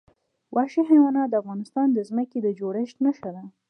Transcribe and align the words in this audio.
وحشي 0.55 0.81
حیوانات 0.89 1.27
د 1.29 1.35
افغانستان 1.41 1.87
د 1.93 1.99
ځمکې 2.09 2.37
د 2.41 2.47
جوړښت 2.59 2.97
نښه 3.05 3.29
ده. 3.35 3.43